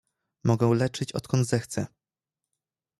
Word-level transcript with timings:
"Mogę 0.43 0.75
leczyć 0.75 1.11
odkąd 1.13 1.47
zechcę!" 1.47 1.87